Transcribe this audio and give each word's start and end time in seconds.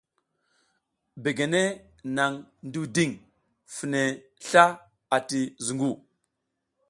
Begene 1.23 1.63
nang 2.15 2.35
ndiwding 2.67 3.13
fine 3.75 4.03
sla 4.47 4.65
ati 5.17 5.41
zungu. 5.65 5.91